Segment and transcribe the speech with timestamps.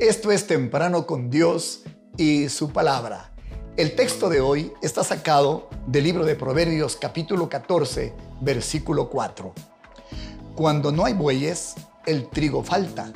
[0.00, 1.82] Esto es Temprano con Dios
[2.16, 3.32] y su palabra.
[3.76, 9.52] El texto de hoy está sacado del libro de Proverbios capítulo 14, versículo 4.
[10.56, 11.74] Cuando no hay bueyes,
[12.06, 13.12] el trigo falta,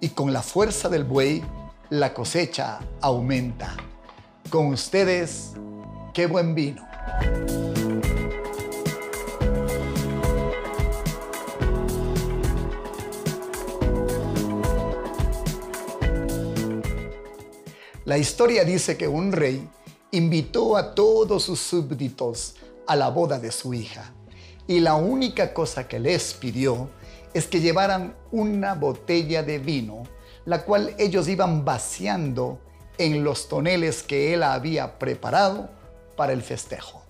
[0.00, 1.44] y con la fuerza del buey,
[1.90, 3.76] la cosecha aumenta.
[4.48, 5.52] Con ustedes,
[6.14, 6.88] qué buen vino.
[18.08, 19.68] La historia dice que un rey
[20.12, 24.14] invitó a todos sus súbditos a la boda de su hija
[24.66, 26.88] y la única cosa que les pidió
[27.34, 30.04] es que llevaran una botella de vino,
[30.46, 32.58] la cual ellos iban vaciando
[32.96, 35.68] en los toneles que él había preparado
[36.16, 37.02] para el festejo.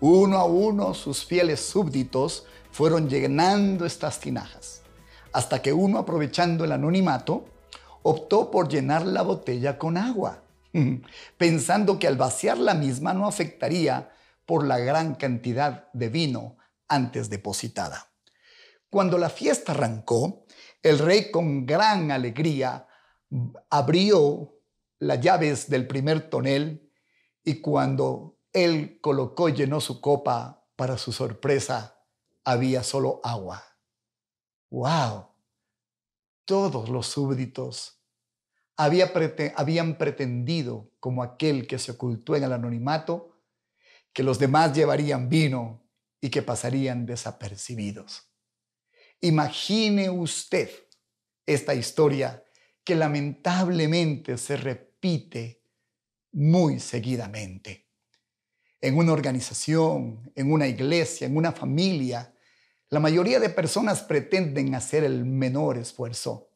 [0.00, 4.80] Uno a uno sus fieles súbditos fueron llenando estas tinajas,
[5.34, 7.44] hasta que uno, aprovechando el anonimato,
[8.02, 10.42] optó por llenar la botella con agua,
[11.38, 14.10] pensando que al vaciar la misma no afectaría
[14.46, 16.56] por la gran cantidad de vino
[16.88, 18.10] antes depositada.
[18.90, 20.46] Cuando la fiesta arrancó,
[20.82, 22.86] el rey con gran alegría
[23.68, 24.54] abrió
[24.98, 26.90] las llaves del primer tonel
[27.44, 31.98] y cuando él colocó y llenó su copa, para su sorpresa,
[32.44, 33.64] había solo agua.
[34.70, 35.26] ¡Wow!
[36.48, 38.02] Todos los súbditos
[38.78, 43.38] habían pretendido, como aquel que se ocultó en el anonimato,
[44.14, 45.86] que los demás llevarían vino
[46.22, 48.32] y que pasarían desapercibidos.
[49.20, 50.70] Imagine usted
[51.44, 52.42] esta historia
[52.82, 55.62] que lamentablemente se repite
[56.32, 57.90] muy seguidamente.
[58.80, 62.34] En una organización, en una iglesia, en una familia,
[62.90, 66.50] la mayoría de personas pretenden hacer el menor esfuerzo.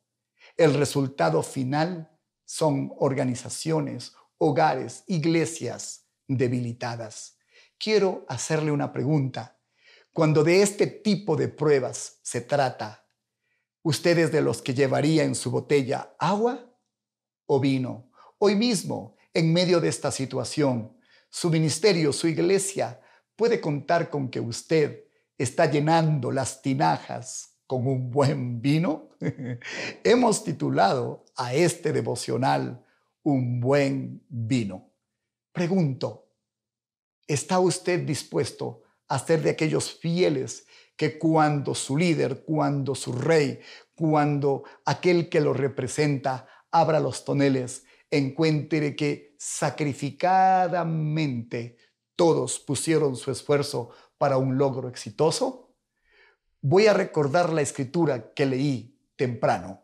[0.56, 2.10] El resultado final
[2.44, 7.36] son organizaciones, hogares, iglesias debilitadas.
[7.78, 9.58] Quiero hacerle una pregunta.
[10.12, 13.06] Cuando de este tipo de pruebas se trata,
[13.82, 16.74] ¿ustedes de los que llevaría en su botella agua
[17.46, 18.10] o vino?
[18.38, 20.96] Hoy mismo, en medio de esta situación,
[21.30, 23.00] su ministerio, su iglesia
[23.36, 25.04] puede contar con que usted
[25.38, 29.10] está llenando las tinajas con un buen vino?
[30.04, 32.84] Hemos titulado a este devocional
[33.24, 34.90] Un buen vino.
[35.52, 36.28] Pregunto,
[37.26, 40.66] ¿está usted dispuesto a ser de aquellos fieles
[40.96, 43.58] que cuando su líder, cuando su rey,
[43.94, 51.76] cuando aquel que lo representa abra los toneles, encuentre que sacrificadamente
[52.16, 53.90] todos pusieron su esfuerzo
[54.22, 55.62] para un logro exitoso?
[56.62, 59.82] voy a recordar la escritura que leí temprano.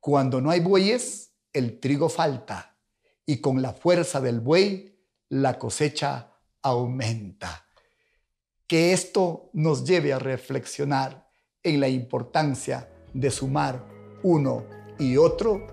[0.00, 2.78] Cuando no hay bueyes, el trigo falta,
[3.26, 4.98] y con la fuerza del buey,
[5.28, 6.32] la cosecha
[6.62, 7.66] aumenta.
[8.66, 11.28] Que esto nos lleve a reflexionar
[11.62, 13.86] en la importancia de sumar
[14.22, 14.64] uno
[14.98, 15.66] y otro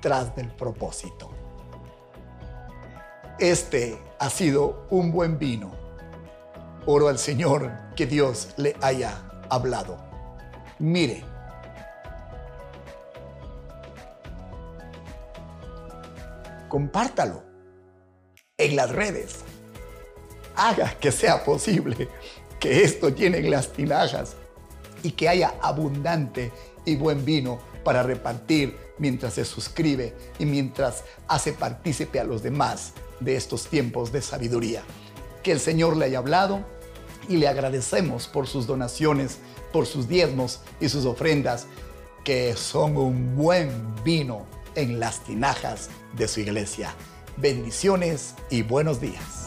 [0.00, 1.30] tras del propósito.
[3.38, 5.79] Este ha sido un buen vino.
[6.86, 9.98] Oro al Señor que Dios le haya hablado.
[10.78, 11.24] Mire,
[16.68, 17.42] compártalo
[18.56, 19.40] en las redes.
[20.56, 22.08] Haga que sea posible
[22.58, 24.36] que esto llene las tinajas
[25.02, 26.52] y que haya abundante
[26.84, 32.92] y buen vino para repartir mientras se suscribe y mientras hace partícipe a los demás
[33.18, 34.82] de estos tiempos de sabiduría.
[35.42, 36.64] Que el Señor le haya hablado
[37.28, 39.38] y le agradecemos por sus donaciones,
[39.72, 41.66] por sus diezmos y sus ofrendas,
[42.24, 43.70] que son un buen
[44.04, 46.94] vino en las tinajas de su iglesia.
[47.36, 49.39] Bendiciones y buenos días.